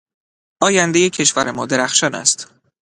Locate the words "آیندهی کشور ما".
0.61-1.65